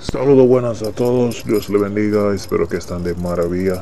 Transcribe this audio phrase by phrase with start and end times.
[0.00, 3.80] Saludos buenas a todos, Dios le bendiga, espero que estén de maravilla.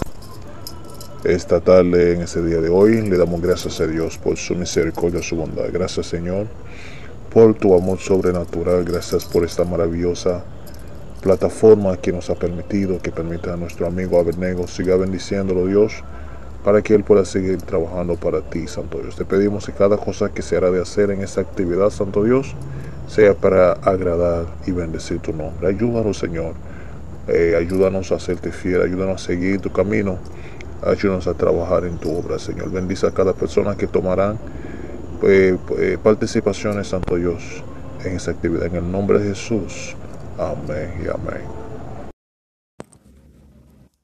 [1.25, 5.23] Esta tarde, en ese día de hoy, le damos gracias a Dios por su misericordia,
[5.23, 5.67] su bondad.
[5.71, 6.47] Gracias Señor
[7.31, 10.43] por tu amor sobrenatural, gracias por esta maravillosa
[11.21, 16.03] plataforma que nos ha permitido, que permita a nuestro amigo Abernego siga bendiciéndolo Dios,
[16.65, 19.17] para que Él pueda seguir trabajando para ti, Santo Dios.
[19.17, 22.55] Te pedimos que cada cosa que se hará de hacer en esta actividad, Santo Dios,
[23.07, 25.69] sea para agradar y bendecir tu nombre.
[25.69, 26.55] Ayúdanos, Señor.
[27.29, 30.19] Eh, ayúdanos a hacerte fiel, ayúdanos a seguir tu camino,
[30.83, 32.71] ayúdanos a trabajar en tu obra, Señor.
[32.71, 34.39] Bendice a cada persona que tomarán
[35.23, 37.63] eh, eh, participaciones, Santo Dios,
[38.05, 38.67] en esta actividad.
[38.67, 39.97] En el nombre de Jesús.
[40.39, 41.66] Amén y amén.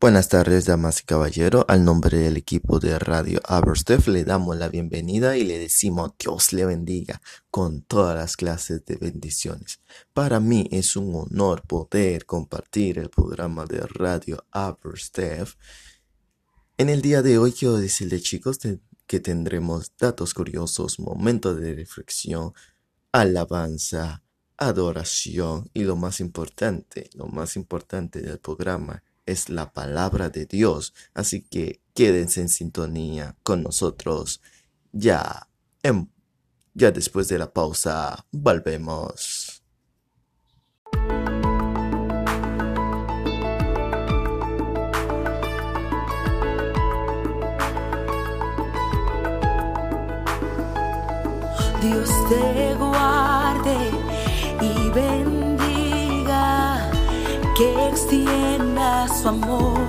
[0.03, 1.65] Buenas tardes, damas y caballeros.
[1.69, 6.53] Al nombre del equipo de Radio Aberstef le damos la bienvenida y le decimos Dios
[6.53, 9.79] le bendiga con todas las clases de bendiciones.
[10.13, 15.55] Para mí es un honor poder compartir el programa de Radio Aberstef.
[16.79, 18.59] En el día de hoy quiero decirle chicos
[19.07, 22.53] que tendremos datos curiosos, momentos de reflexión,
[23.13, 24.25] alabanza,
[24.57, 30.95] adoración y lo más importante, lo más importante del programa es la palabra de Dios.
[31.15, 34.41] Así que quédense en sintonía con nosotros.
[34.93, 35.49] Ya,
[36.75, 39.63] ya después de la pausa, volvemos.
[51.83, 53.91] Dios te guarde
[54.61, 56.89] y bendiga,
[57.57, 57.89] que
[59.23, 59.82] su amor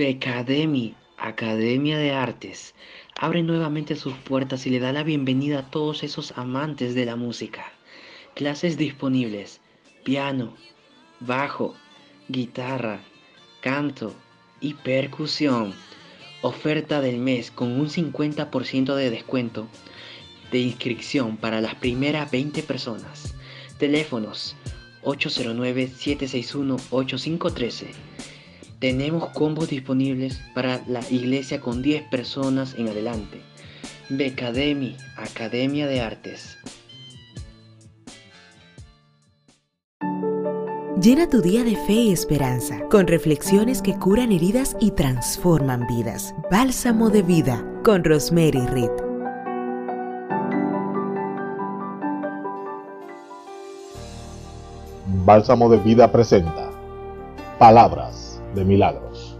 [0.00, 2.74] Becademy, Academia de Artes,
[3.18, 7.16] abre nuevamente sus puertas y le da la bienvenida a todos esos amantes de la
[7.16, 7.70] música.
[8.34, 9.60] Clases disponibles,
[10.02, 10.54] piano,
[11.20, 11.74] bajo,
[12.28, 13.02] guitarra,
[13.60, 14.14] canto
[14.62, 15.74] y percusión.
[16.40, 19.68] Oferta del mes con un 50% de descuento
[20.50, 23.34] de inscripción para las primeras 20 personas.
[23.76, 24.56] Teléfonos
[25.02, 27.88] 809-761-8513.
[28.80, 33.42] Tenemos combos disponibles para la iglesia con 10 personas en adelante.
[34.08, 36.56] Becademy, Academia de Artes.
[40.98, 46.34] Llena tu día de fe y esperanza con reflexiones que curan heridas y transforman vidas.
[46.50, 48.90] Bálsamo de vida con Rosemary Reed.
[55.26, 56.70] Bálsamo de vida presenta
[57.58, 59.36] Palabras de Milagros.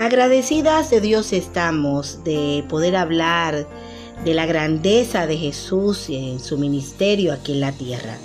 [0.00, 3.66] Agradecidas de Dios estamos de poder hablar
[4.24, 8.18] de la grandeza de Jesús en su ministerio aquí en la tierra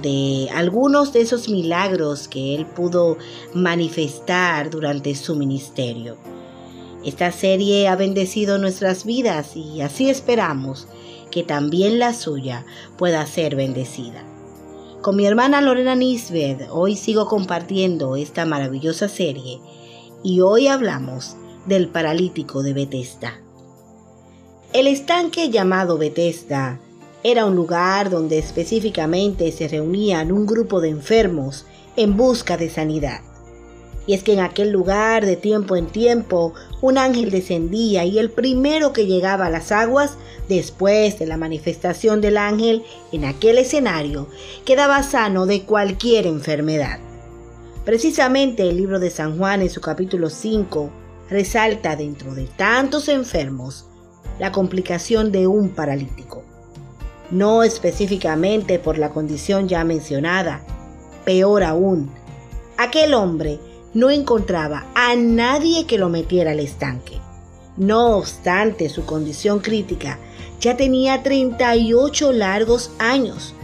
[0.00, 3.16] de algunos de esos milagros que él pudo
[3.54, 6.16] manifestar durante su ministerio.
[7.04, 10.88] Esta serie ha bendecido nuestras vidas y así esperamos
[11.30, 12.66] que también la suya
[12.98, 14.24] pueda ser bendecida.
[15.06, 19.60] Con mi hermana Lorena Nisbet hoy sigo compartiendo esta maravillosa serie
[20.24, 23.40] y hoy hablamos del paralítico de Bethesda.
[24.72, 26.80] El estanque llamado Bethesda
[27.22, 33.20] era un lugar donde específicamente se reunían un grupo de enfermos en busca de sanidad.
[34.08, 38.30] Y es que en aquel lugar de tiempo en tiempo un ángel descendía y el
[38.30, 40.16] primero que llegaba a las aguas,
[40.48, 44.28] después de la manifestación del ángel en aquel escenario,
[44.64, 46.98] quedaba sano de cualquier enfermedad.
[47.84, 50.90] Precisamente el libro de San Juan en su capítulo 5
[51.30, 53.86] resalta dentro de tantos enfermos
[54.38, 56.44] la complicación de un paralítico
[57.30, 60.62] no específicamente por la condición ya mencionada.
[61.24, 62.10] Peor aún,
[62.76, 63.58] aquel hombre
[63.94, 67.20] no encontraba a nadie que lo metiera al estanque.
[67.76, 70.18] No obstante su condición crítica,
[70.60, 73.54] ya tenía 38 largos años.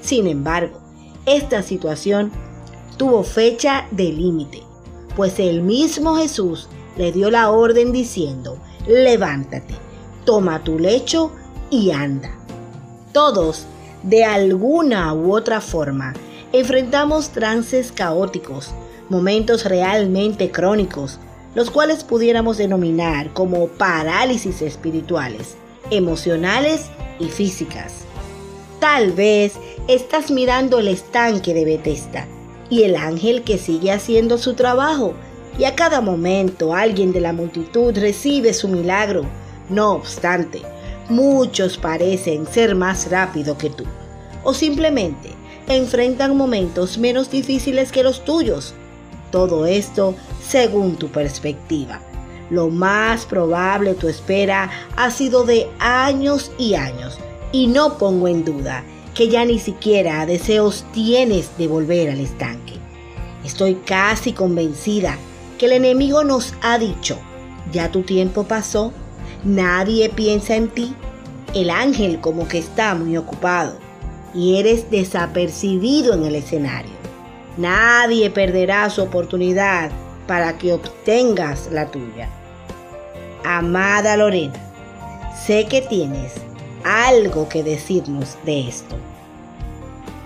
[0.00, 0.78] Sin embargo,
[1.26, 2.32] esta situación
[2.96, 4.62] tuvo fecha de límite,
[5.16, 9.74] pues el mismo Jesús le dio la orden diciendo, levántate,
[10.24, 11.32] toma tu lecho
[11.70, 12.30] y anda.
[13.12, 13.66] Todos,
[14.02, 16.12] de alguna u otra forma,
[16.52, 18.70] enfrentamos trances caóticos,
[19.12, 21.20] momentos realmente crónicos,
[21.54, 25.54] los cuales pudiéramos denominar como parálisis espirituales,
[25.92, 26.86] emocionales
[27.20, 27.98] y físicas.
[28.80, 29.52] Tal vez
[29.86, 32.26] estás mirando el estanque de Bethesda
[32.68, 35.14] y el ángel que sigue haciendo su trabajo
[35.56, 39.24] y a cada momento alguien de la multitud recibe su milagro.
[39.68, 40.62] No obstante,
[41.08, 43.84] Muchos parecen ser más rápido que tú
[44.44, 45.30] o simplemente
[45.68, 48.74] enfrentan momentos menos difíciles que los tuyos.
[49.32, 52.00] Todo esto según tu perspectiva.
[52.50, 57.18] Lo más probable tu espera ha sido de años y años
[57.50, 58.84] y no pongo en duda
[59.14, 62.74] que ya ni siquiera deseos tienes de volver al estanque.
[63.44, 65.18] Estoy casi convencida
[65.58, 67.18] que el enemigo nos ha dicho,
[67.72, 68.92] ya tu tiempo pasó,
[69.44, 70.94] Nadie piensa en ti.
[71.52, 73.76] El ángel como que está muy ocupado
[74.34, 76.91] y eres desapercibido en el escenario.
[77.56, 79.90] Nadie perderá su oportunidad
[80.26, 82.28] para que obtengas la tuya.
[83.44, 84.54] Amada Lorena,
[85.44, 86.32] sé que tienes
[86.84, 88.96] algo que decirnos de esto.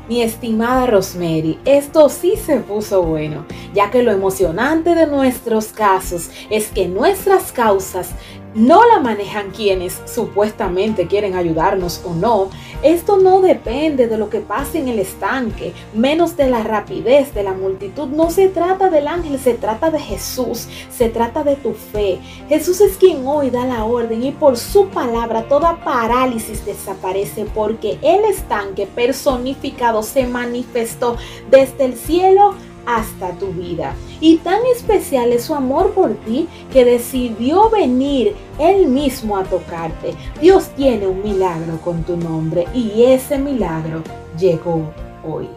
[0.08, 6.30] Mi estimada Rosemary, esto sí se puso bueno, ya que lo emocionante de nuestros casos
[6.48, 8.10] es que nuestras causas
[8.56, 12.48] no la manejan quienes supuestamente quieren ayudarnos o no.
[12.82, 17.42] Esto no depende de lo que pase en el estanque, menos de la rapidez de
[17.42, 18.08] la multitud.
[18.08, 22.18] No se trata del ángel, se trata de Jesús, se trata de tu fe.
[22.48, 27.98] Jesús es quien hoy da la orden y por su palabra toda parálisis desaparece porque
[28.00, 31.16] el estanque personificado se manifestó
[31.50, 32.54] desde el cielo
[32.86, 33.94] hasta tu vida.
[34.20, 40.14] Y tan especial es su amor por ti que decidió venir él mismo a tocarte.
[40.40, 44.02] Dios tiene un milagro con tu nombre y ese milagro
[44.38, 44.90] llegó
[45.26, 45.48] hoy.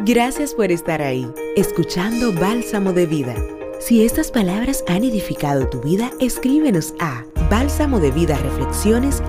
[0.00, 3.34] Gracias por estar ahí, escuchando Bálsamo de Vida.
[3.80, 9.22] Si estas palabras han edificado tu vida, escríbenos a bálsamo de vida reflexiones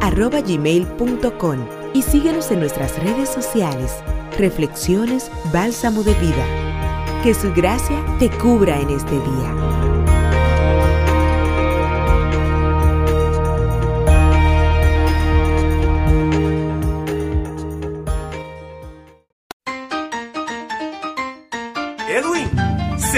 [1.93, 3.91] y síguenos en nuestras redes sociales.
[4.37, 6.66] Reflexiones Bálsamo de Vida.
[7.23, 9.67] Que su gracia te cubra en este día.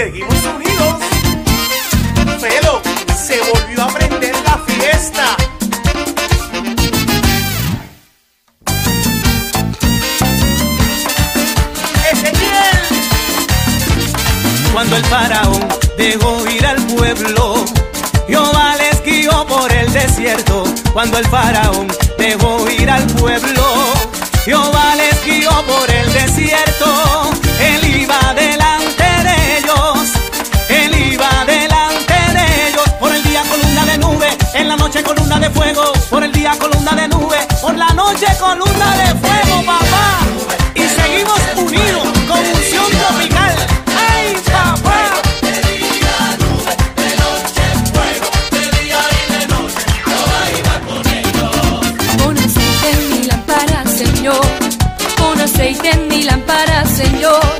[0.00, 0.39] Seguimos
[15.10, 15.66] faraón
[15.98, 17.64] dejó ir al pueblo.
[18.28, 20.62] Jehová les guió por el desierto
[20.92, 23.62] cuando el faraón dejó ir al pueblo.
[24.44, 26.86] Jehová les guió por el desierto,
[27.60, 30.12] él iba delante de ellos,
[30.68, 32.88] él iba delante de ellos.
[33.00, 36.52] Por el día columna de nube, en la noche columna de fuego, por el día
[36.56, 40.20] columna de nube, por la noche columna de fuego, papá.
[40.74, 43.79] Y seguimos unidos con unción tropical.
[55.60, 57.59] aceite en mi lámpara, Señor.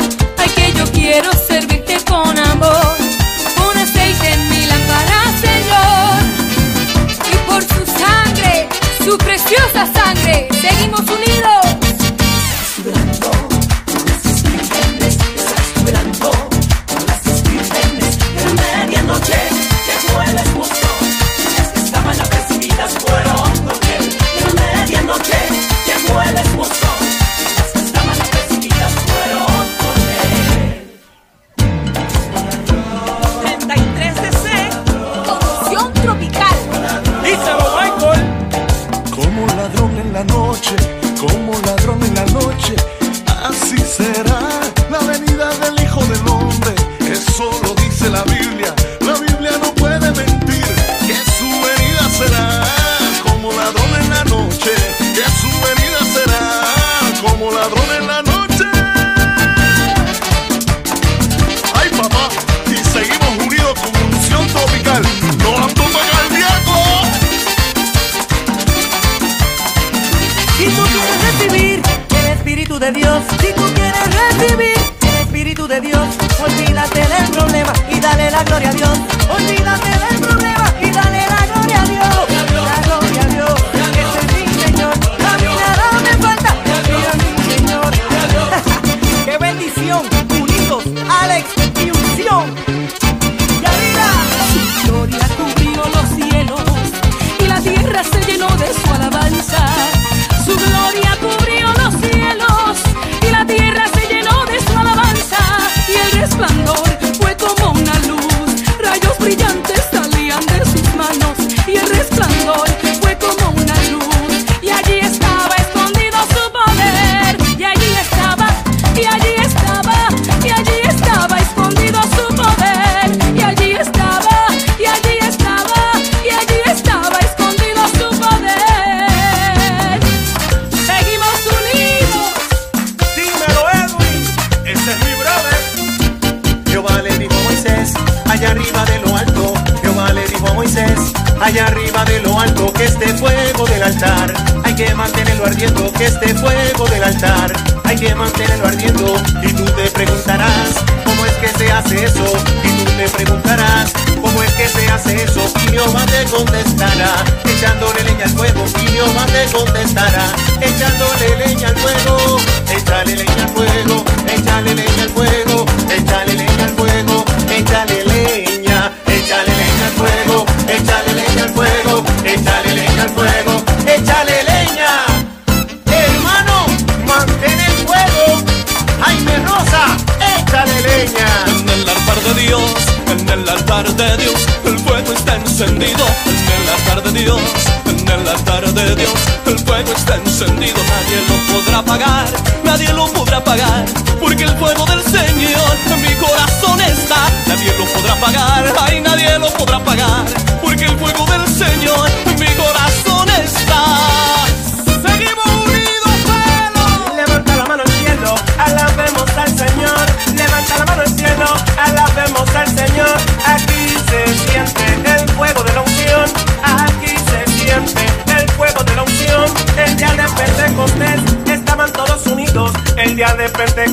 [159.52, 161.39] contestará echándole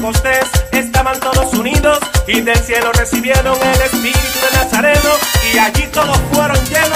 [0.08, 5.10] Pentecostés estaban todos unidos y del cielo recibieron el Espíritu de Nazareno.
[5.54, 6.87] Y allí todos fueron llenos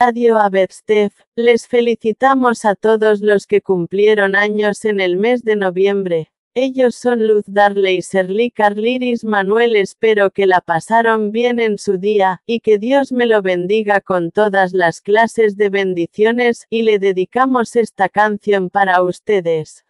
[0.00, 6.30] Radio Aberstef, les felicitamos a todos los que cumplieron años en el mes de noviembre.
[6.54, 9.74] Ellos son Luz Darley, Serly Carliris Manuel.
[9.74, 14.30] Espero que la pasaron bien en su día, y que Dios me lo bendiga con
[14.30, 19.84] todas las clases de bendiciones, y le dedicamos esta canción para ustedes.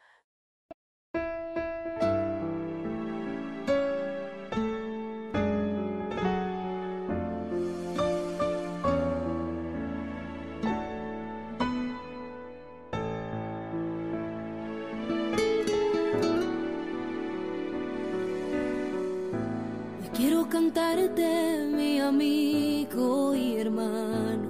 [21.19, 24.49] Mi amigo y hermano,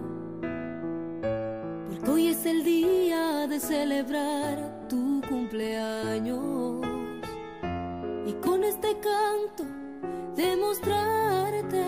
[1.89, 6.87] porque hoy es el día de celebrar tu cumpleaños
[8.27, 9.65] y con este canto
[10.37, 11.85] demostrarte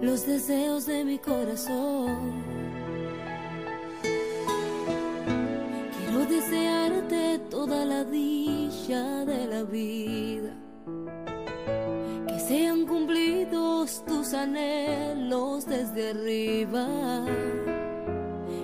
[0.00, 2.32] los deseos de mi corazón.
[5.98, 10.54] Quiero desearte toda la dicha de la vida.
[14.00, 16.86] Tus anhelos desde arriba.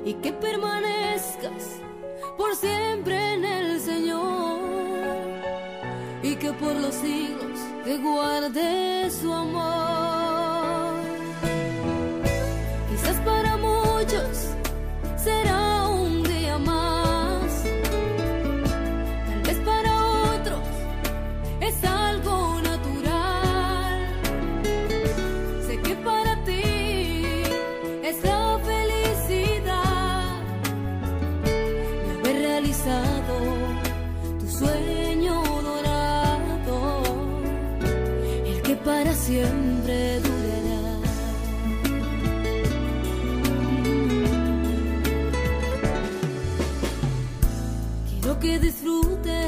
[0.04, 1.80] Y que permanezcas
[2.38, 4.60] por siempre en el Señor.
[6.22, 9.87] Y que por los siglos te guarde su amor.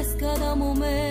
[0.01, 1.10] pesca da momento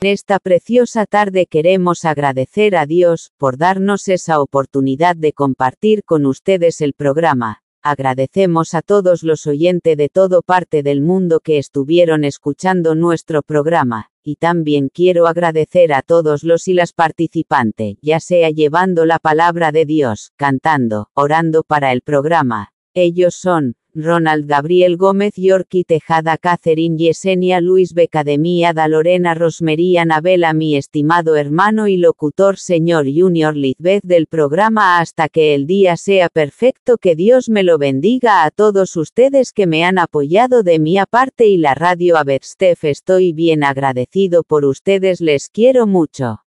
[0.00, 6.24] En esta preciosa tarde queremos agradecer a Dios por darnos esa oportunidad de compartir con
[6.24, 7.64] ustedes el programa.
[7.82, 14.10] Agradecemos a todos los oyentes de todo parte del mundo que estuvieron escuchando nuestro programa,
[14.22, 19.72] y también quiero agradecer a todos los y las participantes, ya sea llevando la palabra
[19.72, 22.72] de Dios, cantando, orando para el programa.
[22.94, 30.52] Ellos son, Ronald Gabriel Gómez Yorki Tejada Catherine Yesenia Luis Becademia Da Lorena Rosmería Anabela
[30.54, 36.28] mi estimado hermano y locutor señor Junior Lizbeth del programa hasta que el día sea
[36.28, 40.98] perfecto que Dios me lo bendiga a todos ustedes que me han apoyado de mi
[40.98, 46.47] aparte y la radio Aberstef estoy bien agradecido por ustedes les quiero mucho.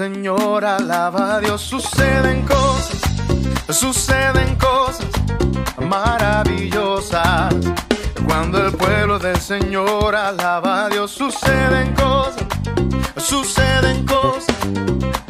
[0.00, 1.60] Señor, alaba a Dios.
[1.60, 3.02] Suceden cosas,
[3.68, 5.06] suceden cosas
[5.78, 7.54] maravillosas.
[8.26, 12.46] Cuando el pueblo del Señor alaba a Dios, suceden cosas,
[13.18, 14.56] suceden cosas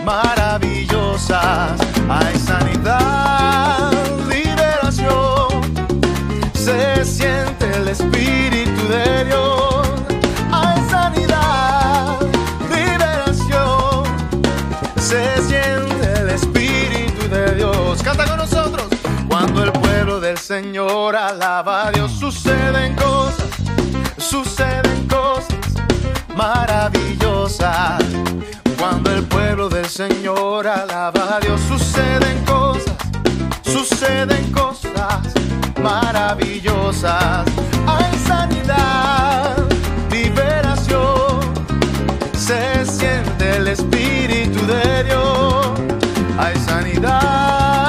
[0.05, 1.81] maravillosas.
[2.09, 3.91] Hay sanidad,
[4.29, 5.49] liberación,
[6.55, 9.50] se siente el Espíritu de Dios.
[20.51, 22.11] Señor, alaba a Dios.
[22.11, 23.47] Suceden cosas,
[24.19, 25.55] suceden cosas
[26.35, 28.03] maravillosas.
[28.77, 32.97] Cuando el pueblo del Señor alaba a Dios, suceden cosas,
[33.63, 35.21] suceden cosas
[35.81, 37.47] maravillosas.
[37.87, 39.57] Hay sanidad,
[40.11, 41.39] liberación,
[42.37, 45.69] se siente el Espíritu de Dios.
[46.37, 47.80] Hay sanidad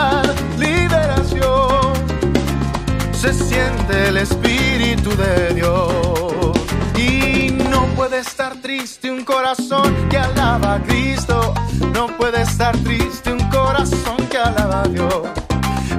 [4.22, 6.56] Espíritu de Dios.
[6.96, 11.56] Y no puede estar triste un corazón que alaba a Cristo.
[11.94, 15.24] No puede estar triste un corazón que alaba a Dios.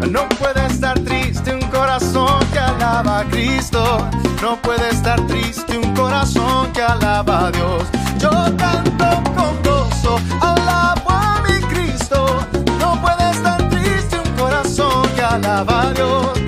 [0.08, 4.08] No puede estar triste un corazón que alaba a Cristo.
[4.40, 7.82] No puede estar triste un corazón que alaba a Dios.
[8.18, 12.24] Yo canto con gozo, alabo a mi Cristo.
[12.78, 16.41] No puede estar triste un corazón que alaba a Dios.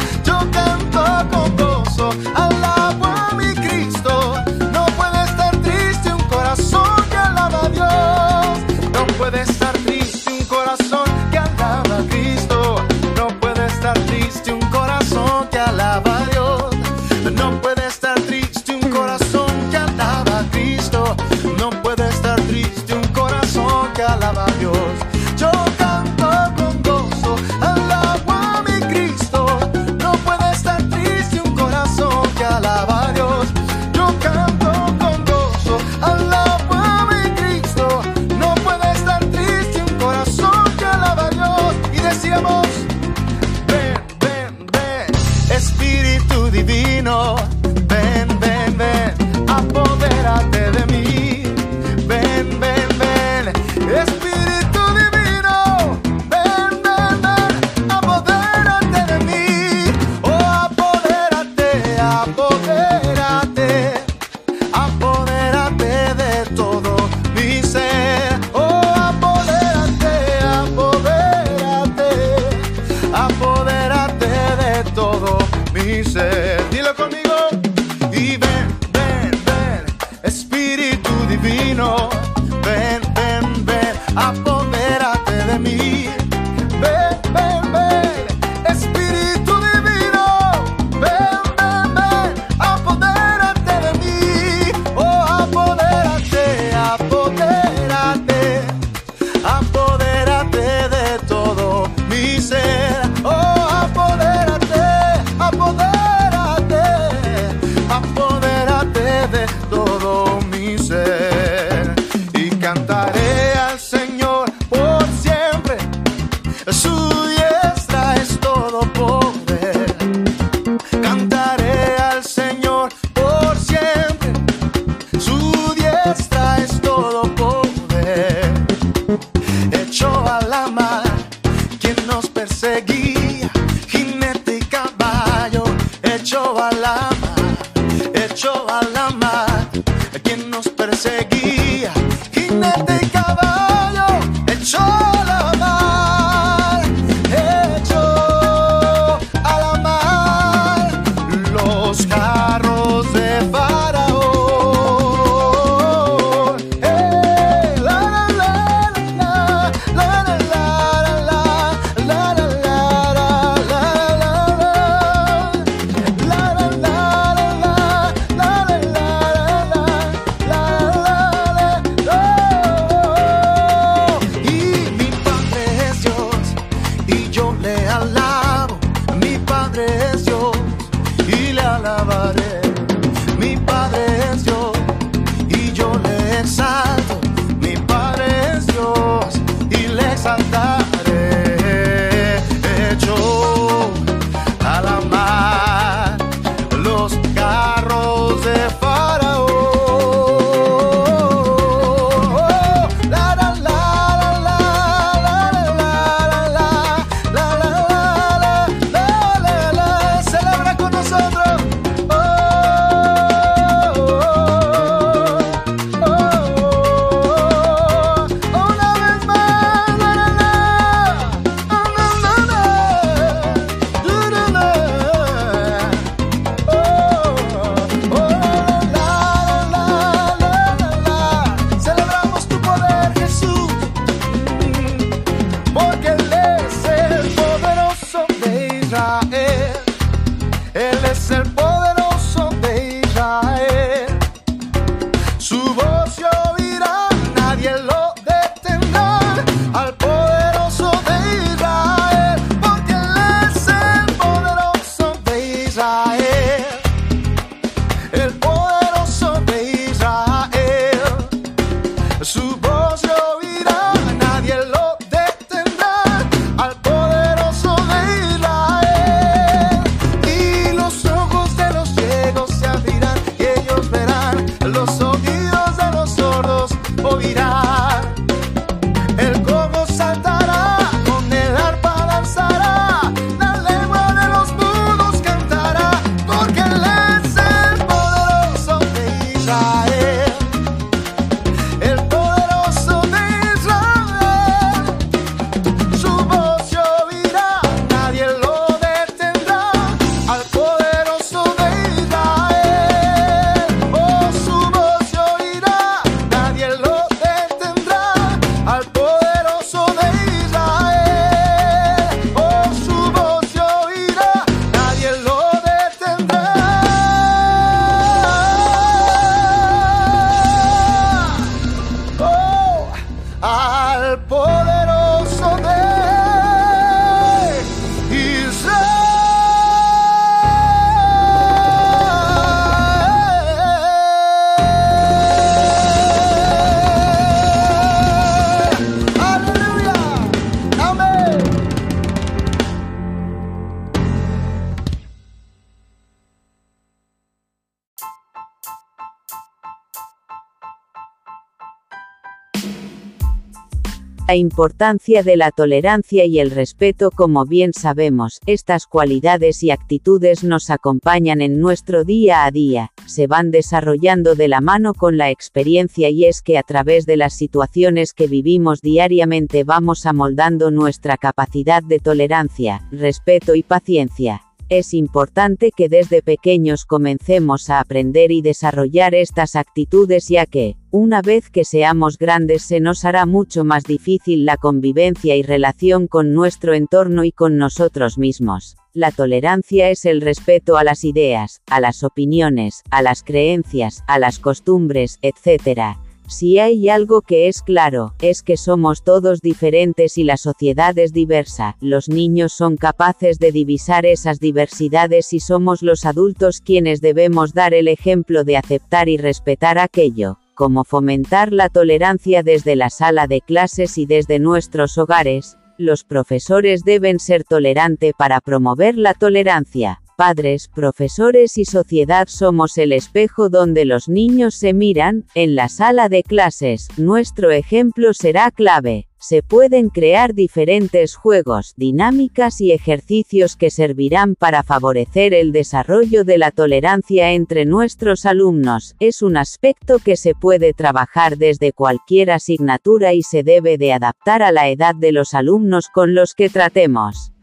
[354.34, 360.42] La importancia de la tolerancia y el respeto como bien sabemos, estas cualidades y actitudes
[360.42, 365.30] nos acompañan en nuestro día a día, se van desarrollando de la mano con la
[365.30, 371.16] experiencia y es que a través de las situaciones que vivimos diariamente vamos amoldando nuestra
[371.16, 374.43] capacidad de tolerancia, respeto y paciencia.
[374.70, 381.20] Es importante que desde pequeños comencemos a aprender y desarrollar estas actitudes ya que, una
[381.20, 386.32] vez que seamos grandes se nos hará mucho más difícil la convivencia y relación con
[386.32, 388.76] nuestro entorno y con nosotros mismos.
[388.94, 394.18] La tolerancia es el respeto a las ideas, a las opiniones, a las creencias, a
[394.18, 395.98] las costumbres, etc.
[396.26, 401.12] Si hay algo que es claro, es que somos todos diferentes y la sociedad es
[401.12, 407.52] diversa, los niños son capaces de divisar esas diversidades y somos los adultos quienes debemos
[407.52, 413.26] dar el ejemplo de aceptar y respetar aquello, como fomentar la tolerancia desde la sala
[413.26, 420.00] de clases y desde nuestros hogares, los profesores deben ser tolerante para promover la tolerancia
[420.16, 426.08] padres, profesores y sociedad somos el espejo donde los niños se miran, en la sala
[426.08, 429.08] de clases, nuestro ejemplo será clave.
[429.18, 436.36] Se pueden crear diferentes juegos, dinámicas y ejercicios que servirán para favorecer el desarrollo de
[436.36, 438.94] la tolerancia entre nuestros alumnos.
[439.00, 444.42] Es un aspecto que se puede trabajar desde cualquier asignatura y se debe de adaptar
[444.42, 447.33] a la edad de los alumnos con los que tratemos.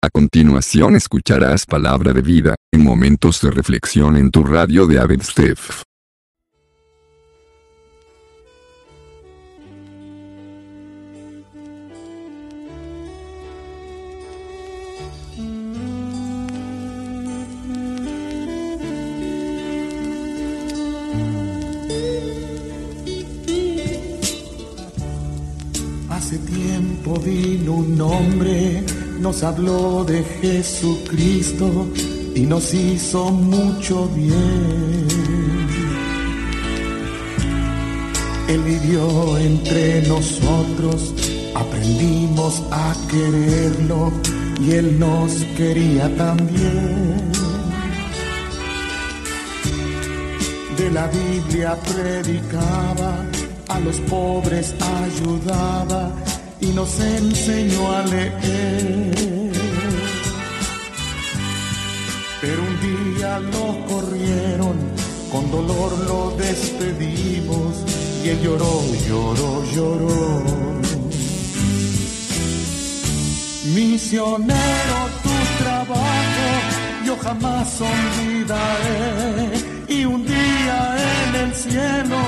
[0.00, 5.82] A continuación escucharás palabra de vida, en momentos de reflexión en tu radio de Abedstef.
[26.08, 28.84] Hace tiempo vino un hombre
[29.20, 31.88] nos habló de Jesucristo
[32.34, 35.06] y nos hizo mucho bien.
[38.48, 41.14] Él vivió entre nosotros,
[41.54, 44.12] aprendimos a quererlo
[44.60, 47.30] y Él nos quería también.
[50.76, 53.26] De la Biblia predicaba,
[53.68, 56.10] a los pobres ayudaba
[56.68, 59.52] y nos enseñó a leer.
[62.40, 64.76] Pero un día lo corrieron,
[65.32, 67.74] con dolor lo despedimos
[68.24, 70.42] y él lloró, lloró, lloró.
[73.74, 79.50] Misionero, tu trabajo yo jamás olvidaré
[79.88, 82.18] y un día en el cielo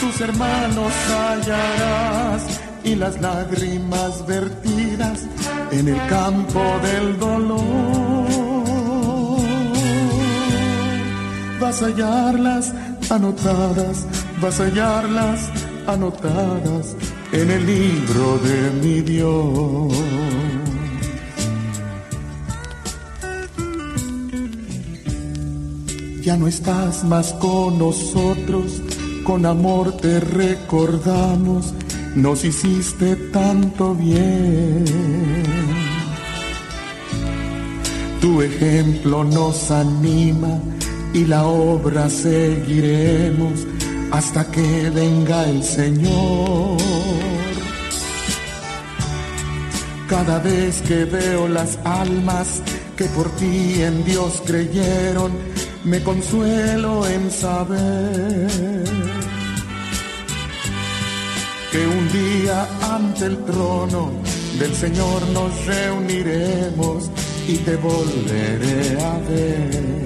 [0.00, 5.26] tus hermanos hallarás y las lágrimas vertidas
[5.70, 7.60] en el campo del dolor.
[11.60, 12.72] Vas a hallarlas
[13.10, 14.06] anotadas,
[14.40, 15.50] vas a hallarlas
[15.86, 16.96] anotadas
[17.32, 19.92] en el libro de mi Dios.
[26.22, 28.82] Ya no estás más con nosotros,
[29.24, 31.74] con amor te recordamos
[32.14, 34.84] nos hiciste tanto bien.
[38.20, 40.58] Tu ejemplo nos anima
[41.14, 43.66] y la obra seguiremos
[44.10, 46.78] hasta que venga el Señor.
[50.08, 52.62] Cada vez que veo las almas
[52.96, 55.32] que por ti en Dios creyeron,
[55.84, 59.09] me consuelo en saber
[61.70, 64.10] que un día ante el trono
[64.58, 67.10] del Señor nos reuniremos
[67.46, 70.00] y te volveré a ver.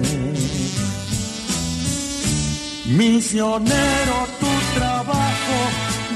[2.85, 5.57] Misionero, tu trabajo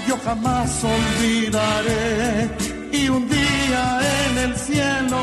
[0.08, 2.50] yo jamás olvidaré
[2.92, 5.20] y un día en el cielo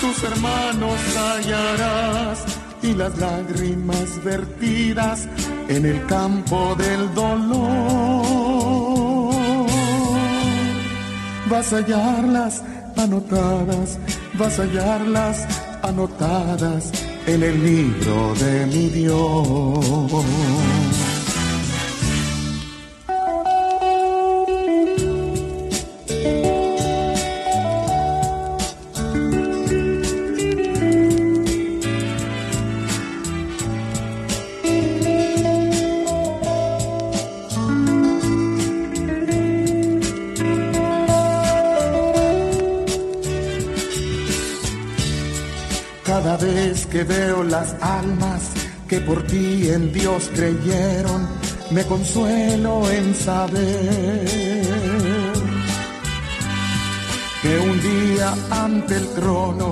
[0.00, 2.44] tus hermanos hallarás
[2.82, 5.28] y las lágrimas vertidas
[5.68, 8.27] en el campo del dolor
[11.48, 11.80] vas a
[12.96, 13.98] anotadas,
[14.34, 14.66] vas a
[15.82, 16.92] anotadas
[17.26, 20.14] en el libro de mi Dios.
[47.60, 48.42] Las almas
[48.88, 51.26] que por ti en Dios creyeron,
[51.70, 54.24] me consuelo en saber
[57.42, 59.68] que un día ante el trono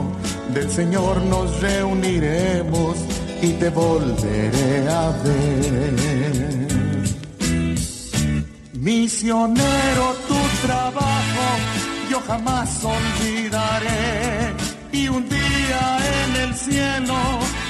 [0.52, 2.96] del Señor nos reuniremos
[3.40, 5.94] y te volveré a ver.
[8.72, 11.46] Misionero, tu trabajo
[12.10, 14.54] yo jamás olvidaré
[14.90, 15.82] y un día
[16.22, 17.16] en el cielo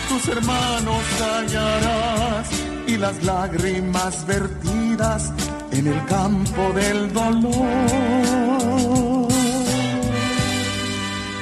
[0.08, 2.48] tus hermanos hallarás
[2.86, 5.32] y las lágrimas vertidas
[5.72, 7.66] en el campo del dolor.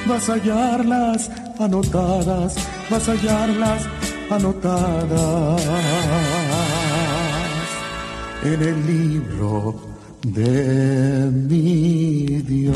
[0.07, 2.55] Vas hallarlas anotadas,
[2.89, 3.81] vas a hallarlas
[4.29, 5.61] anotadas
[8.43, 9.75] en el libro
[10.23, 12.75] de mi Dios.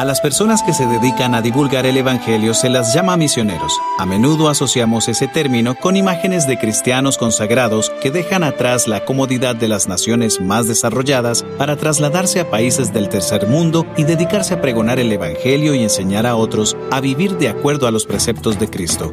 [0.00, 3.78] A las personas que se dedican a divulgar el Evangelio se las llama misioneros.
[3.98, 9.56] A menudo asociamos ese término con imágenes de cristianos consagrados que dejan atrás la comodidad
[9.56, 14.62] de las naciones más desarrolladas para trasladarse a países del tercer mundo y dedicarse a
[14.62, 18.70] pregonar el Evangelio y enseñar a otros a vivir de acuerdo a los preceptos de
[18.70, 19.12] Cristo.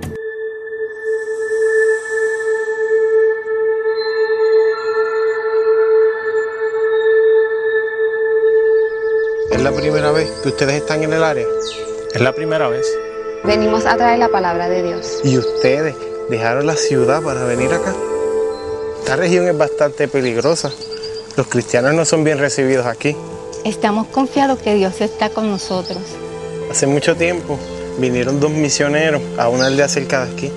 [9.58, 11.48] ¿Es la primera vez que ustedes están en el área?
[12.14, 12.86] Es la primera vez.
[13.44, 15.20] Venimos a traer la palabra de Dios.
[15.24, 15.96] ¿Y ustedes
[16.30, 17.92] dejaron la ciudad para venir acá?
[19.00, 20.72] Esta región es bastante peligrosa.
[21.36, 23.18] Los cristianos no son bien recibidos aquí.
[23.66, 26.04] Estamos confiados que Dios está con nosotros.
[26.70, 27.58] Hace mucho tiempo
[27.98, 30.52] vinieron dos misioneros a una aldea cerca de aquí.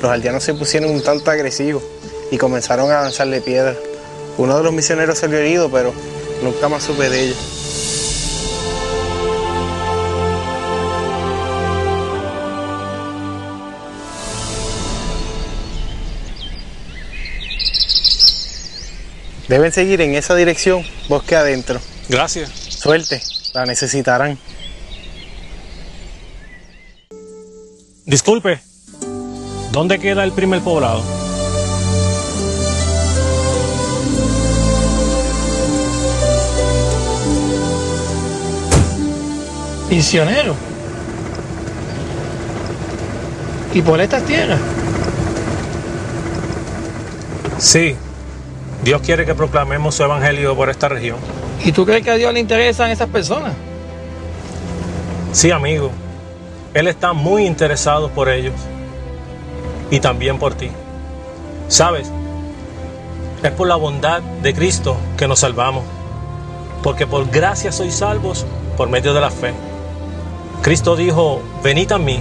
[0.00, 1.82] Los aldeanos se pusieron un tanto agresivos
[2.30, 3.76] y comenzaron a lanzarle piedras.
[4.38, 5.92] Uno de los misioneros salió herido, pero
[6.42, 7.57] nunca más supe de ellos.
[19.48, 21.80] Deben seguir en esa dirección, bosque adentro.
[22.10, 22.50] Gracias.
[22.50, 23.22] Suerte,
[23.54, 24.38] la necesitarán.
[28.04, 28.60] Disculpe,
[29.72, 31.02] ¿dónde queda el primer poblado?
[39.88, 40.54] Misionero.
[43.72, 44.60] ¿Y por estas tierras?
[47.58, 47.96] Sí,
[48.88, 51.18] Dios quiere que proclamemos su evangelio por esta región.
[51.62, 53.52] ¿Y tú crees que a Dios le interesan esas personas?
[55.30, 55.90] Sí, amigo.
[56.72, 58.54] Él está muy interesado por ellos
[59.90, 60.70] y también por ti.
[61.68, 62.10] ¿Sabes?
[63.42, 65.84] Es por la bondad de Cristo que nos salvamos.
[66.82, 68.46] Porque por gracia sois salvos
[68.78, 69.52] por medio de la fe.
[70.62, 72.20] Cristo dijo, venid a mí,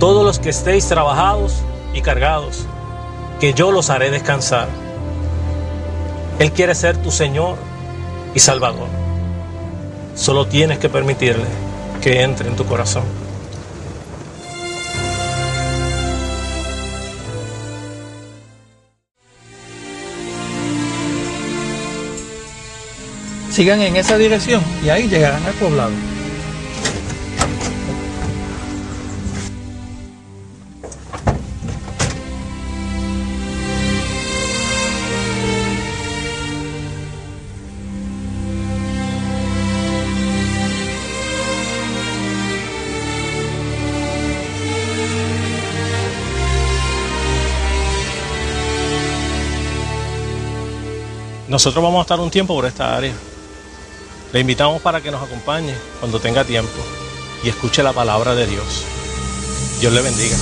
[0.00, 1.58] todos los que estéis trabajados
[1.94, 2.66] y cargados,
[3.38, 4.81] que yo los haré descansar.
[6.42, 7.56] Él quiere ser tu Señor
[8.34, 8.88] y Salvador.
[10.16, 11.44] Solo tienes que permitirle
[12.02, 13.04] que entre en tu corazón.
[23.52, 25.92] Sigan en esa dirección y ahí llegarán al poblado.
[51.52, 53.12] Nosotros vamos a estar un tiempo por esta área.
[54.32, 56.70] Le invitamos para que nos acompañe cuando tenga tiempo
[57.44, 58.86] y escuche la palabra de Dios.
[59.78, 60.34] Dios le bendiga.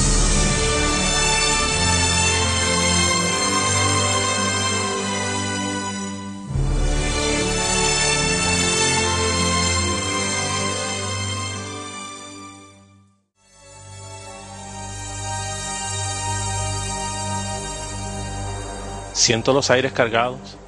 [19.13, 20.60] Siento los aires cargados.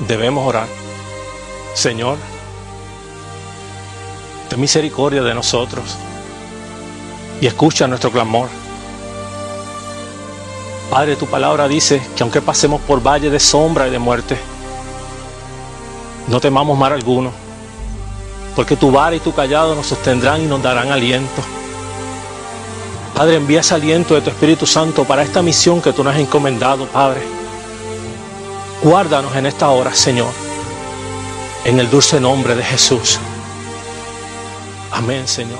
[0.00, 0.66] Debemos orar.
[1.74, 2.18] Señor,
[4.48, 5.96] ten misericordia de nosotros
[7.40, 8.48] y escucha nuestro clamor.
[10.90, 14.38] Padre, tu palabra dice que aunque pasemos por valle de sombra y de muerte,
[16.26, 17.30] No temamos mal alguno,
[18.56, 21.42] porque tu vara y tu callado nos sostendrán y nos darán aliento.
[23.14, 26.20] Padre, envía ese aliento de tu Espíritu Santo para esta misión que tú nos has
[26.20, 27.43] encomendado, Padre.
[28.84, 30.30] Guárdanos en esta hora, Señor,
[31.64, 33.18] en el dulce nombre de Jesús.
[34.92, 35.58] Amén, Señor.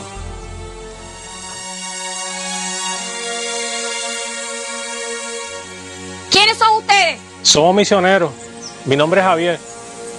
[6.30, 7.18] ¿Quiénes son ustedes?
[7.40, 8.30] Somos misioneros.
[8.84, 9.58] Mi nombre es Javier.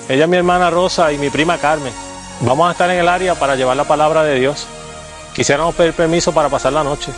[0.10, 1.94] Ella es mi hermana Rosa y mi prima Carmen.
[2.42, 4.66] Vamos a estar en el área para llevar la palabra de Dios.
[5.36, 7.12] Quisiéramos pedir permiso para pasar la noche.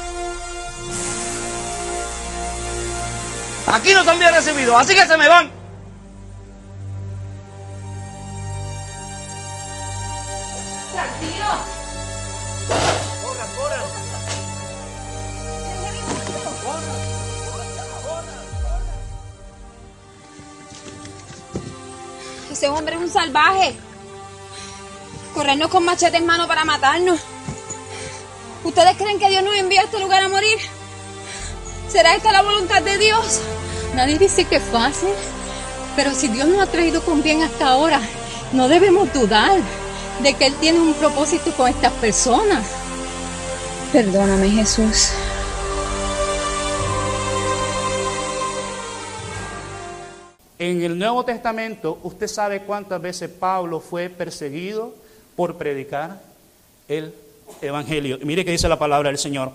[3.67, 5.57] Aquí no están bien recibidos, así que se me van.
[22.68, 23.74] Ese hombre es un salvaje.
[25.34, 27.18] Corrernos con machete en mano para matarnos.
[28.65, 30.57] ¿Ustedes creen que Dios nos envía a este lugar a morir?
[31.88, 33.39] ¿Será esta la voluntad de Dios?
[33.95, 35.13] Nadie dice que es fácil,
[35.95, 38.01] pero si Dios nos ha traído con bien hasta ahora,
[38.51, 39.61] no debemos dudar
[40.22, 42.68] de que Él tiene un propósito con estas personas.
[43.93, 45.11] Perdóname, Jesús.
[50.60, 54.95] En el Nuevo Testamento, usted sabe cuántas veces Pablo fue perseguido
[55.36, 56.20] por predicar
[56.88, 57.14] el
[57.62, 58.18] Evangelio.
[58.24, 59.51] Mire que dice la palabra del Señor.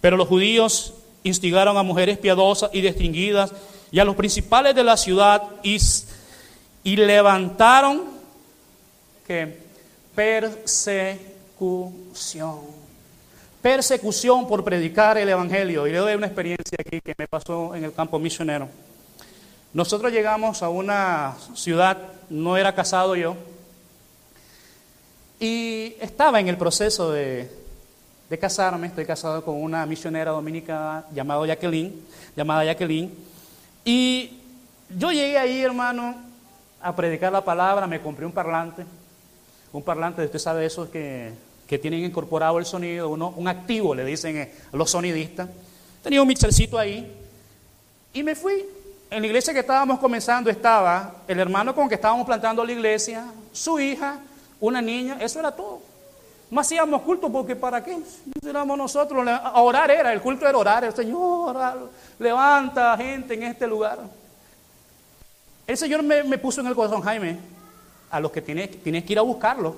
[0.00, 0.94] Pero los judíos
[1.24, 3.52] instigaron a mujeres piadosas y distinguidas
[3.90, 5.78] y a los principales de la ciudad y,
[6.84, 8.04] y levantaron
[9.26, 9.58] que
[10.14, 11.26] persecución.
[13.60, 15.88] Persecución por predicar el Evangelio.
[15.88, 18.68] Y le doy una experiencia aquí que me pasó en el campo misionero.
[19.76, 21.98] Nosotros llegamos a una ciudad,
[22.30, 23.36] no era casado yo,
[25.38, 27.50] y estaba en el proceso de,
[28.40, 31.92] casarme, estoy casado con una misionera dominicana llamada Jacqueline,
[32.34, 33.12] llamada Jacqueline,
[33.84, 34.38] y
[34.96, 36.14] yo llegué ahí, hermano,
[36.80, 38.86] a predicar la palabra, me compré un parlante,
[39.74, 41.34] un parlante, usted sabe esos que,
[41.68, 45.50] tienen incorporado el sonido, uno, un activo, le dicen eh, los sonidistas.
[46.02, 47.14] Tenía un mixercito ahí
[48.14, 48.75] y me fui.
[49.10, 53.24] En la iglesia que estábamos comenzando estaba el hermano con que estábamos plantando la iglesia,
[53.52, 54.18] su hija,
[54.60, 55.80] una niña, eso era todo.
[56.50, 57.98] No hacíamos culto porque ¿para qué?
[58.46, 63.98] Éramos nosotros, orar era, el culto era orar, el Señor levanta gente en este lugar.
[65.66, 67.38] El Señor me, me puso en el corazón, Jaime,
[68.10, 69.76] a los que tienes, tienes que ir a buscarlo.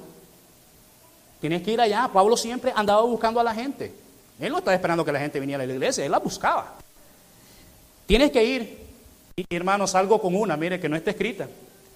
[1.40, 2.08] Tienes que ir allá.
[2.12, 3.94] Pablo siempre andaba buscando a la gente.
[4.40, 6.74] Él no estaba esperando que la gente viniera a la iglesia, él la buscaba.
[8.06, 8.77] Tienes que ir.
[9.38, 11.46] Y hermano, salgo con una, mire, que no está escrita.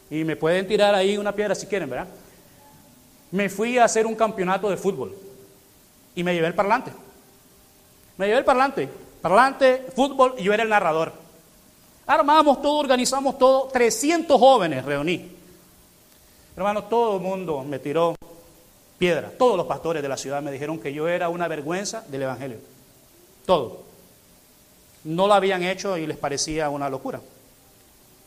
[0.08, 2.06] Y me pueden tirar ahí una piedra si quieren, ¿verdad?
[3.32, 5.12] Me fui a hacer un campeonato de fútbol.
[6.14, 6.92] Y me llevé el parlante.
[8.16, 8.88] Me llevé el parlante.
[9.20, 11.12] Parlante, fútbol, y yo era el narrador.
[12.06, 13.66] Armamos todo, organizamos todo.
[13.72, 15.28] 300 jóvenes reuní.
[16.56, 18.14] Hermano, todo el mundo me tiró
[18.98, 19.32] piedra.
[19.36, 22.58] Todos los pastores de la ciudad me dijeron que yo era una vergüenza del Evangelio.
[23.44, 23.82] Todo.
[25.02, 27.20] No lo habían hecho y les parecía una locura.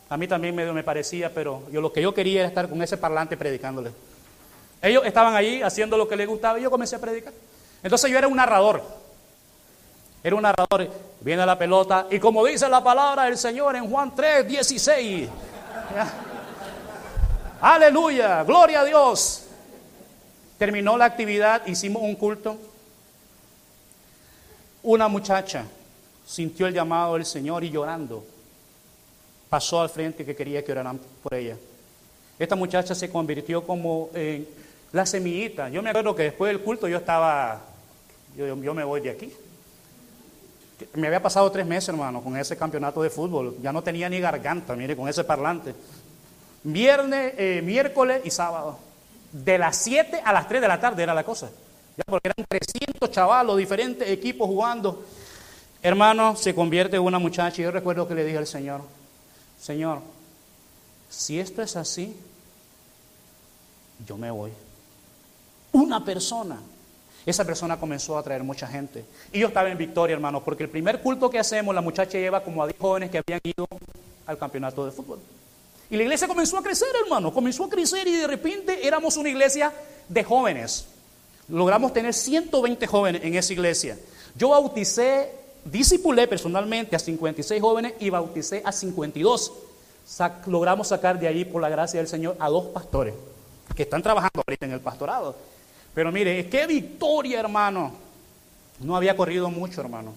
[0.10, 2.82] A mí también me, me parecía, pero yo lo que yo quería era estar con
[2.82, 3.92] ese parlante predicándole.
[4.82, 7.34] Ellos estaban allí haciendo lo que les gustaba y yo comencé a predicar.
[7.82, 8.84] Entonces yo era un narrador.
[10.24, 10.90] Era un narrador.
[11.22, 15.30] Viene la pelota y como dice la palabra del Señor en Juan 3, 16.
[15.96, 16.14] ¿ya?
[17.62, 19.48] Aleluya, gloria a Dios.
[20.60, 22.58] Terminó la actividad, hicimos un culto.
[24.84, 25.66] Una muchacha
[26.28, 28.35] sintió el llamado del Señor y llorando
[29.50, 31.58] pasó al frente que quería que oraran por ella.
[32.38, 34.48] Esta muchacha se convirtió como en
[34.92, 35.70] la semillita.
[35.70, 37.62] Yo me acuerdo que después del culto yo estaba,
[38.36, 39.34] yo, me voy de aquí.
[40.94, 43.56] Me había pasado tres meses, hermano, con ese campeonato de fútbol.
[43.62, 45.74] Ya no tenía ni garganta, mire, con ese parlante.
[46.64, 48.78] Viernes, eh, miércoles y sábado.
[49.32, 51.50] De las 7 a las 3 de la tarde era la cosa.
[51.96, 55.06] Ya porque eran 300 chavalos, diferentes equipos jugando.
[55.82, 57.62] Hermano, se convierte en una muchacha.
[57.62, 58.82] Y yo recuerdo que le dije al Señor,
[59.66, 60.00] Señor,
[61.10, 62.16] si esto es así,
[64.06, 64.52] yo me voy.
[65.72, 66.60] Una persona.
[67.26, 69.04] Esa persona comenzó a traer mucha gente.
[69.34, 72.44] Y yo estaba en victoria, hermano, porque el primer culto que hacemos, la muchacha lleva
[72.44, 73.68] como a 10 jóvenes que habían ido
[74.28, 75.18] al campeonato de fútbol.
[75.90, 79.30] Y la iglesia comenzó a crecer, hermano, comenzó a crecer y de repente éramos una
[79.30, 79.74] iglesia
[80.08, 80.86] de jóvenes.
[81.48, 83.98] Logramos tener 120 jóvenes en esa iglesia.
[84.36, 85.32] Yo bauticé,
[85.66, 89.52] discipulé personalmente a 56 jóvenes y bauticé a 52.
[90.08, 93.14] sac- logramos sacar de ahí, por la gracia del Señor, a dos pastores
[93.76, 95.36] que están trabajando ahorita en el pastorado.
[95.94, 97.92] Pero mire, qué victoria, hermano.
[98.80, 100.14] No había corrido mucho, hermano.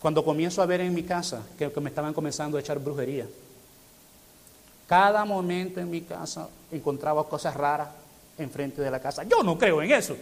[0.00, 3.26] Cuando comienzo a ver en mi casa que me estaban comenzando a echar brujería.
[4.86, 7.88] Cada momento en mi casa encontraba cosas raras
[8.36, 9.22] enfrente de la casa.
[9.24, 10.16] Yo no creo en eso.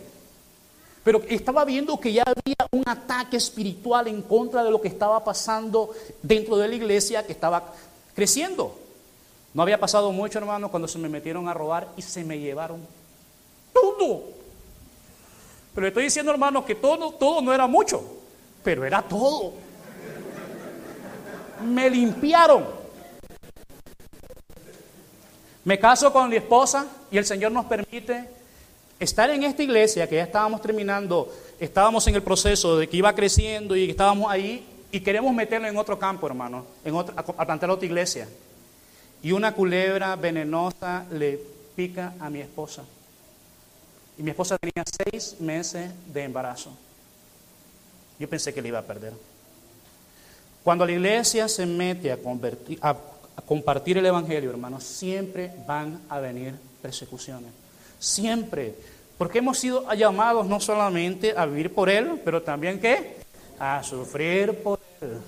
[1.03, 5.23] Pero estaba viendo que ya había un ataque espiritual en contra de lo que estaba
[5.25, 5.91] pasando
[6.23, 7.73] dentro de la iglesia que estaba
[8.15, 8.79] creciendo.
[9.53, 12.81] No había pasado mucho, hermano, cuando se me metieron a robar y se me llevaron
[13.73, 14.23] todo.
[15.75, 18.03] Pero le estoy diciendo, hermano, que todo, todo no era mucho,
[18.63, 19.53] pero era todo.
[21.65, 22.65] Me limpiaron.
[25.65, 28.29] Me caso con mi esposa y el Señor nos permite
[28.99, 33.15] estar en esta iglesia que ya estábamos terminando, estábamos en el proceso de que iba
[33.15, 36.65] creciendo y estábamos ahí y queremos meterlo en otro campo, hermano,
[37.17, 38.27] a, plantar otra iglesia.
[39.23, 41.39] Y una culebra venenosa le
[41.77, 42.83] pica a mi esposa.
[44.19, 46.71] Y mi esposa tenía seis meses de embarazo.
[48.19, 49.13] Yo pensé que le iba a perder.
[50.65, 52.97] Cuando la iglesia se mete a, convertir, a,
[53.47, 57.51] compartir el Evangelio, hermanos, siempre van a venir persecuciones.
[57.99, 58.75] Siempre.
[59.21, 63.19] Porque hemos sido llamados no solamente a vivir por Él, pero también ¿qué?
[63.59, 65.19] A sufrir por Él.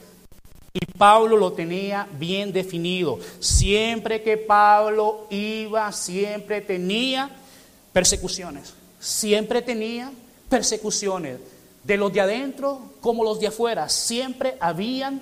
[0.72, 3.18] Y Pablo lo tenía bien definido.
[3.38, 7.28] Siempre que Pablo iba, siempre tenía
[7.93, 8.72] persecuciones.
[8.99, 10.11] Siempre tenía
[10.49, 11.40] persecuciones.
[11.84, 13.90] De los de adentro como los de afuera.
[13.90, 15.20] Siempre habían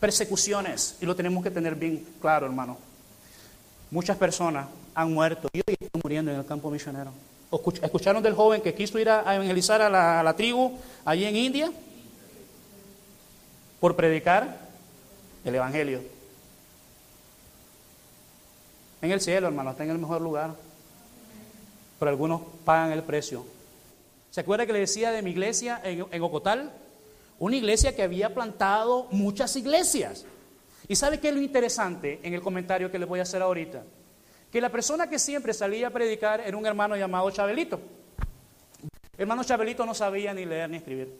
[0.00, 0.96] persecuciones.
[1.02, 2.78] Y lo tenemos que tener bien claro, hermano.
[3.90, 7.12] Muchas personas han muerto y hoy están muriendo en el campo misionero.
[7.50, 10.72] Escuch- ¿Escucharon del joven que quiso ir a evangelizar a la, a la tribu
[11.04, 11.72] allí en India?
[13.80, 14.58] Por predicar
[15.44, 16.00] el Evangelio.
[19.00, 20.54] En el cielo, hermano, está en el mejor lugar.
[21.98, 23.44] Pero algunos pagan el precio.
[24.30, 26.72] ¿Se acuerda que le decía de mi iglesia en, en Ocotal?
[27.38, 30.24] Una iglesia que había plantado muchas iglesias.
[30.88, 33.82] ¿Y sabe qué es lo interesante en el comentario que les voy a hacer ahorita?
[34.50, 37.80] Que la persona que siempre salía a predicar era un hermano llamado Chabelito.
[39.16, 41.12] Hermano Chabelito no sabía ni leer ni escribir.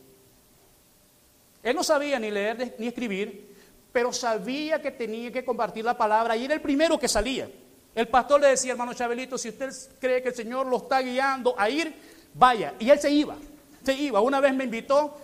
[1.62, 3.54] Él no sabía ni leer ni escribir,
[3.92, 7.50] pero sabía que tenía que compartir la palabra y era el primero que salía.
[7.94, 9.70] El pastor le decía, hermano Chabelito, si usted
[10.00, 11.92] cree que el Señor lo está guiando a ir,
[12.34, 12.74] vaya.
[12.78, 13.36] Y él se iba,
[13.82, 14.20] se iba.
[14.20, 15.18] Una vez me invitó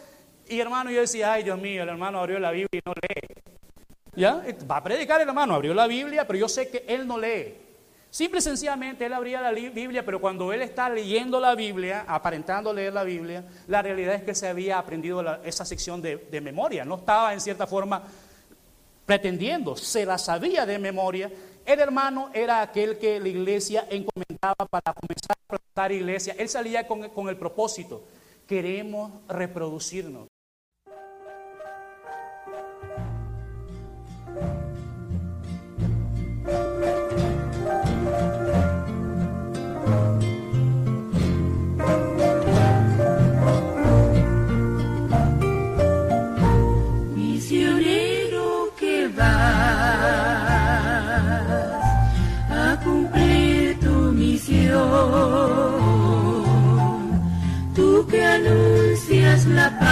[0.49, 3.43] y hermano, yo decía, ay Dios mío, el hermano abrió la Biblia y no lee.
[4.17, 4.45] ¿Ya?
[4.71, 7.55] Va a predicar el hermano, abrió la Biblia, pero yo sé que él no lee.
[8.15, 12.05] Simple y sencillamente él abría la li- Biblia, pero cuando él está leyendo la Biblia,
[12.07, 16.41] aparentando leer la Biblia, la realidad es que se había aprendido esa sección de, de
[16.41, 16.85] memoria.
[16.85, 18.05] No estaba en cierta forma
[19.05, 21.29] pretendiendo, se la sabía de memoria.
[21.67, 26.37] El hermano era aquel que la iglesia encomendaba para comenzar a plantar iglesia.
[26.39, 28.05] Él salía con, con el propósito,
[28.47, 30.29] queremos reproducirnos.
[59.45, 59.84] chestnut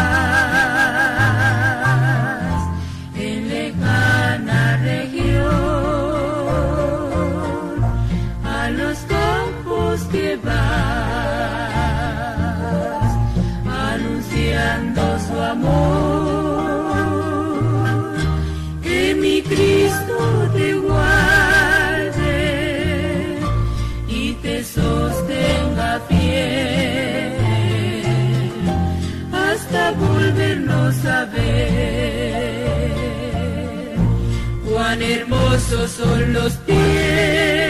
[35.88, 37.61] son los pies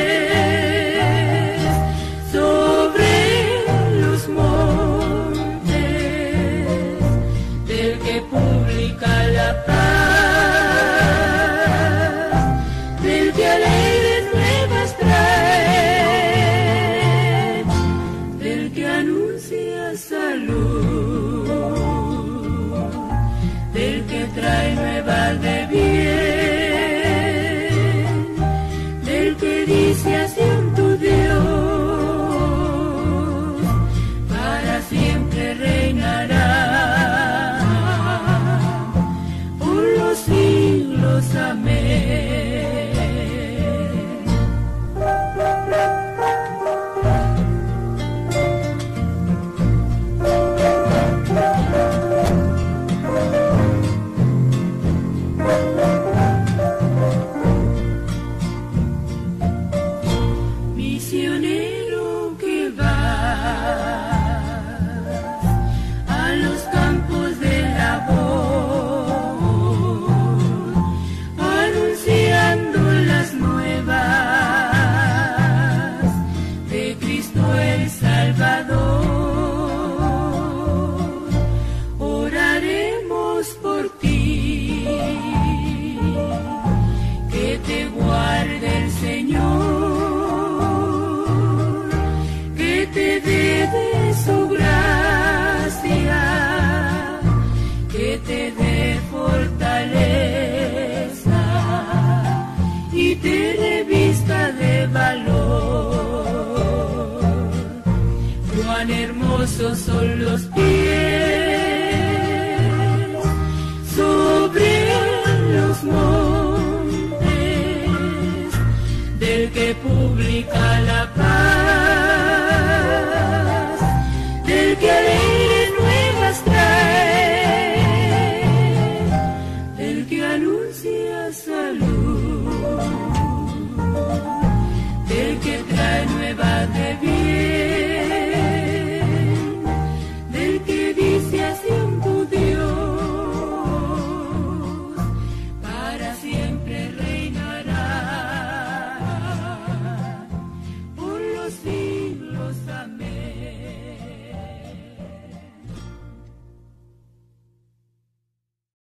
[110.02, 110.51] Los